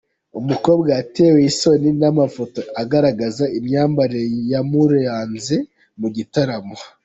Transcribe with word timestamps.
Umukobwa 0.39 0.87
yatewe 0.97 1.39
isoni 1.49 1.89
n’amafoto 1.99 2.59
agaragaza 2.81 3.43
imyambarire 3.57 4.25
yamuranze 4.51 5.55
mu 5.99 6.07
gitaramo 6.15 6.75